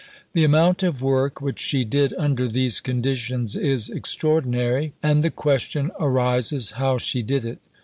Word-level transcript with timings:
The 0.33 0.43
amount 0.43 0.81
of 0.81 1.03
work 1.03 1.41
which 1.41 1.59
she 1.59 1.83
did 1.85 2.11
under 2.17 2.47
these 2.47 2.81
conditions 2.81 3.55
is 3.55 3.87
extraordinary, 3.87 4.93
and 5.03 5.23
the 5.23 5.29
question 5.29 5.91
arises 5.99 6.71
how 6.71 6.97
she 6.97 7.21
did 7.21 7.45
it. 7.45 7.59